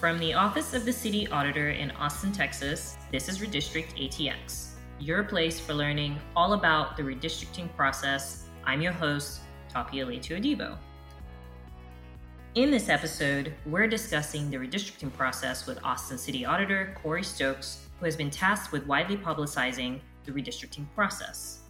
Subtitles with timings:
[0.00, 4.68] From the Office of the City Auditor in Austin, Texas, this is Redistrict ATX,
[5.00, 8.44] your place for learning all about the redistricting process.
[8.64, 10.78] I'm your host, Tapia Adibo.
[12.54, 18.04] In this episode, we're discussing the redistricting process with Austin City Auditor Corrie Stokes, who
[18.04, 21.62] has been tasked with widely publicizing the redistricting process.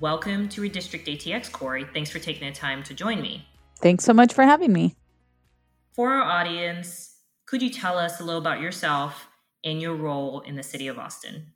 [0.00, 1.86] Welcome to Redistrict ATX, Corrie.
[1.94, 3.48] Thanks for taking the time to join me.
[3.80, 4.94] Thanks so much for having me.
[5.94, 7.15] For our audience,
[7.46, 9.28] could you tell us a little about yourself
[9.64, 11.52] and your role in the city of Austin?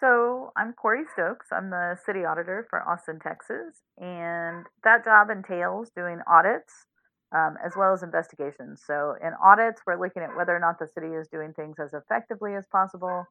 [0.00, 1.46] So, I'm Corrie Stokes.
[1.52, 6.86] I'm the city auditor for Austin, Texas, and that job entails doing audits
[7.34, 8.82] um, as well as investigations.
[8.84, 11.94] So, in audits, we're looking at whether or not the city is doing things as
[11.94, 13.24] effectively as possible.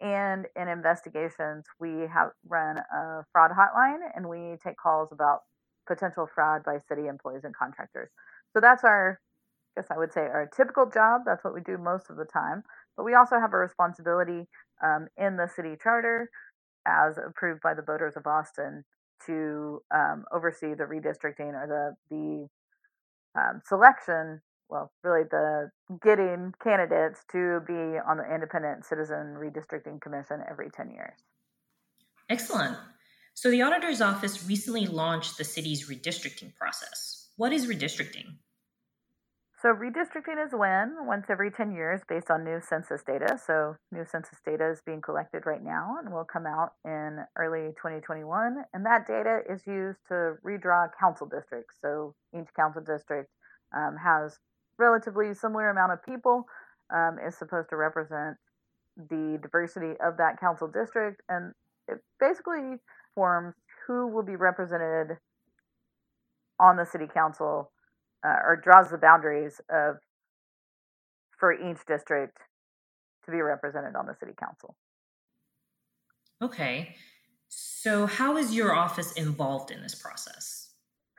[0.00, 5.40] And in investigations, we have run a fraud hotline and we take calls about
[5.86, 8.10] potential fraud by city employees and contractors.
[8.52, 9.20] So that's our
[9.76, 11.22] guess I would say our typical job.
[11.26, 12.62] That's what we do most of the time.
[12.96, 14.46] But we also have a responsibility
[14.82, 16.30] um, in the city charter,
[16.86, 18.84] as approved by the voters of Austin,
[19.26, 21.66] to um, oversee the redistricting or
[22.10, 24.40] the the um, selection.
[24.68, 25.70] Well, really, the
[26.02, 31.18] getting candidates to be on the Independent Citizen Redistricting Commission every ten years.
[32.30, 32.76] Excellent.
[33.34, 37.28] So, the auditor's office recently launched the city's redistricting process.
[37.36, 38.36] What is redistricting?
[39.64, 43.40] So redistricting is when, once every 10 years, based on new census data.
[43.42, 47.72] So new census data is being collected right now and will come out in early
[47.80, 48.64] 2021.
[48.74, 51.76] And that data is used to redraw council districts.
[51.80, 53.30] So each council district
[53.74, 54.38] um, has
[54.76, 56.44] relatively similar amount of people,
[56.94, 58.36] um, is supposed to represent
[58.98, 61.22] the diversity of that council district.
[61.30, 61.54] And
[61.88, 62.82] it basically
[63.14, 63.54] forms
[63.86, 65.16] who will be represented
[66.60, 67.70] on the city council
[68.24, 69.96] uh, or draws the boundaries of
[71.38, 72.38] for each district
[73.24, 74.74] to be represented on the city council.
[76.42, 76.94] Okay.
[77.48, 80.70] So how is your office involved in this process?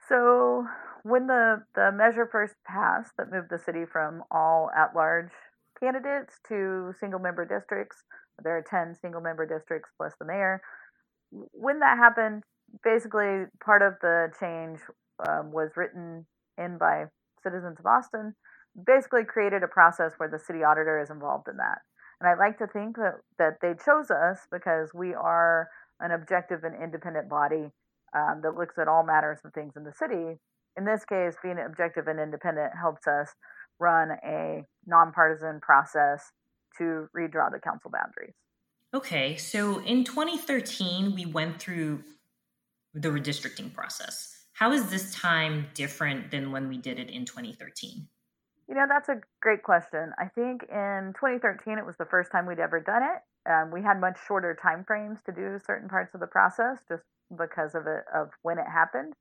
[0.09, 0.65] So
[1.03, 5.31] when the, the measure first passed that moved the city from all at-large
[5.79, 7.97] candidates to single member districts,
[8.43, 10.61] there are 10 single member districts plus the mayor.
[11.31, 12.43] When that happened,
[12.83, 14.79] basically part of the change
[15.27, 16.25] um, was written
[16.57, 17.05] in by
[17.43, 18.35] citizens of Austin,
[18.85, 21.79] basically created a process where the city auditor is involved in that.
[22.19, 26.63] And I like to think that, that they chose us because we are an objective
[26.63, 27.71] and independent body
[28.15, 30.39] um, that looks at all matters and things in the city.
[30.77, 33.29] In this case, being objective and independent helps us
[33.79, 36.31] run a nonpartisan process
[36.77, 38.33] to redraw the council boundaries.
[38.93, 42.03] Okay, so in 2013, we went through
[42.93, 44.34] the redistricting process.
[44.55, 48.07] How is this time different than when we did it in 2013?
[48.69, 50.13] You know, that's a great question.
[50.17, 53.51] I think in 2013 it was the first time we'd ever done it.
[53.51, 57.03] Um, we had much shorter time frames to do certain parts of the process just
[57.37, 59.13] because of it of when it happened.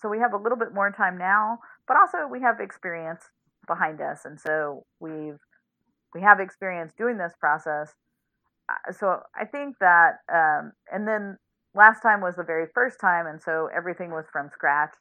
[0.00, 3.22] So we have a little bit more time now, but also we have experience
[3.68, 5.38] behind us, and so we've
[6.12, 7.94] we have experience doing this process.
[8.68, 11.38] Uh, so I think that, um, and then
[11.74, 14.94] last time was the very first time, and so everything was from scratch.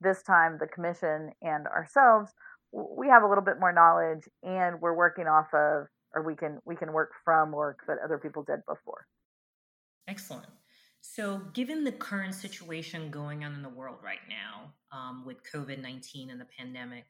[0.00, 2.32] This time, the commission and ourselves,
[2.72, 6.58] we have a little bit more knowledge, and we're working off of, or we can
[6.64, 9.06] we can work from work that other people did before.
[10.08, 10.46] Excellent.
[11.02, 15.80] So, given the current situation going on in the world right now um, with COVID
[15.80, 17.04] 19 and the pandemic,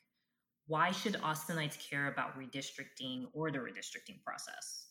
[0.66, 4.89] why should Austinites care about redistricting or the redistricting process?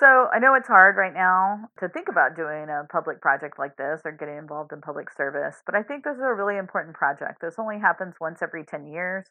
[0.00, 3.76] So I know it's hard right now to think about doing a public project like
[3.76, 6.96] this or getting involved in public service, but I think this is a really important
[6.96, 7.40] project.
[7.40, 9.26] This only happens once every 10 years.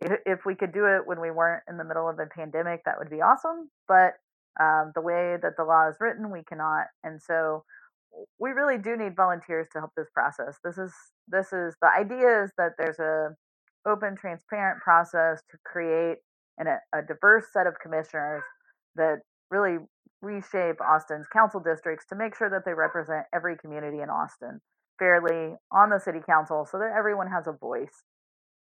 [0.00, 2.96] If we could do it when we weren't in the middle of a pandemic, that
[2.98, 3.68] would be awesome.
[3.86, 4.14] But
[4.58, 6.86] um, the way that the law is written, we cannot.
[7.04, 7.64] And so
[8.38, 10.56] we really do need volunteers to help this process.
[10.64, 10.92] This is
[11.28, 13.36] this is the idea is that there's a
[13.86, 16.18] open, transparent process to create
[16.58, 18.42] an, a, a diverse set of commissioners
[18.96, 19.20] that
[19.50, 19.78] really
[20.22, 24.60] reshape Austin's council districts to make sure that they represent every community in Austin
[24.98, 28.04] fairly on the city council so that everyone has a voice.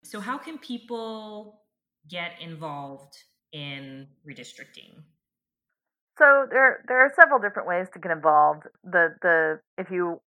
[0.03, 1.61] So, how can people
[2.09, 3.15] get involved
[3.51, 5.03] in redistricting?
[6.17, 8.63] So there there are several different ways to get involved.
[8.83, 10.21] The the if you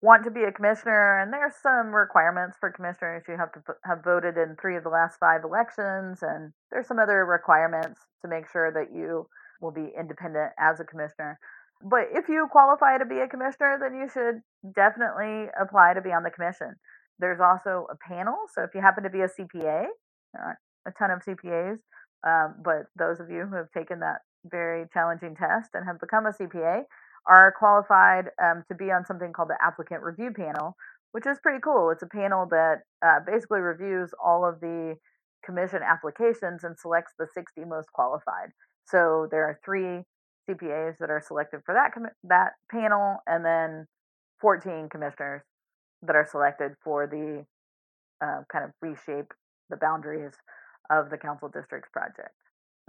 [0.00, 3.24] want to be a commissioner, and there's some requirements for commissioners.
[3.26, 6.98] You have to have voted in three of the last five elections, and there's some
[6.98, 9.26] other requirements to make sure that you
[9.60, 11.38] will be independent as a commissioner.
[11.82, 14.42] But if you qualify to be a commissioner, then you should
[14.74, 16.74] definitely apply to be on the commission.
[17.18, 18.36] There's also a panel.
[18.54, 19.86] So if you happen to be a CPA,
[20.34, 21.78] a ton of CPAs,
[22.26, 26.26] um, but those of you who have taken that very challenging test and have become
[26.26, 26.82] a CPA
[27.26, 30.76] are qualified um, to be on something called the applicant review panel,
[31.12, 31.90] which is pretty cool.
[31.90, 34.96] It's a panel that uh, basically reviews all of the
[35.44, 38.50] commission applications and selects the 60 most qualified.
[38.84, 40.02] So there are three
[40.48, 43.86] CPAs that are selected for that com- that panel, and then
[44.40, 45.42] 14 commissioners
[46.02, 47.44] that are selected for the
[48.24, 49.32] uh, kind of reshape
[49.70, 50.32] the boundaries
[50.90, 52.32] of the council districts project.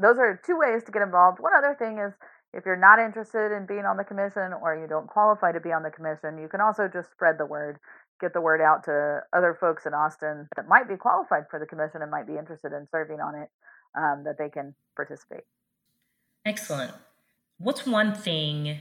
[0.01, 1.39] Those are two ways to get involved.
[1.39, 2.13] One other thing is
[2.53, 5.71] if you're not interested in being on the commission or you don't qualify to be
[5.71, 7.77] on the commission, you can also just spread the word,
[8.19, 11.65] get the word out to other folks in Austin that might be qualified for the
[11.65, 13.49] commission and might be interested in serving on it,
[13.95, 15.43] um, that they can participate.
[16.45, 16.93] Excellent.
[17.59, 18.79] What's one thing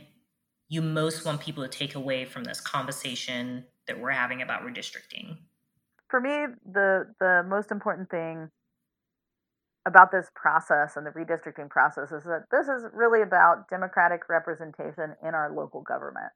[0.68, 5.36] you most want people to take away from this conversation that we're having about redistricting?
[6.08, 8.50] For me, the the most important thing
[9.88, 15.16] about this process and the redistricting process is that this is really about democratic representation
[15.26, 16.30] in our local government.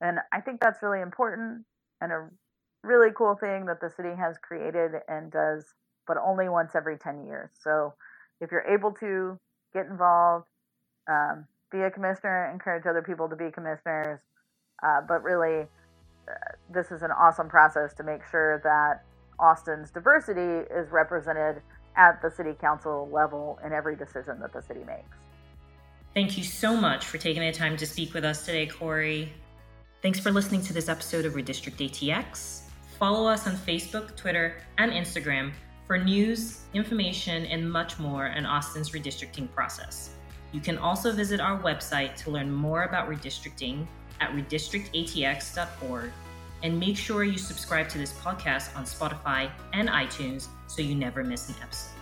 [0.00, 1.64] And I think that's really important
[2.00, 2.28] and a
[2.82, 5.64] really cool thing that the city has created and does,
[6.06, 7.50] but only once every 10 years.
[7.62, 7.94] So
[8.40, 9.38] if you're able to
[9.72, 10.46] get involved,
[11.08, 14.20] um, be a commissioner, encourage other people to be commissioners.
[14.82, 15.66] Uh, but really,
[16.28, 16.32] uh,
[16.72, 19.04] this is an awesome process to make sure that
[19.38, 21.62] Austin's diversity is represented
[21.96, 25.16] at the city council level in every decision that the city makes.
[26.14, 29.32] Thank you so much for taking the time to speak with us today, Corrie.
[30.02, 32.62] Thanks for listening to this episode of Redistrict ATX.
[32.98, 35.52] Follow us on Facebook, Twitter, and Instagram
[35.86, 40.10] for news, information, and much more on Austin's redistricting process.
[40.52, 43.86] You can also visit our website to learn more about redistricting
[44.20, 46.12] at redistrictatx.org
[46.62, 51.22] and make sure you subscribe to this podcast on Spotify and iTunes so you never
[51.22, 51.93] miss an episode.